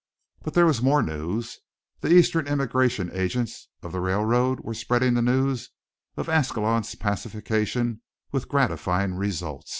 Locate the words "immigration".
2.47-3.11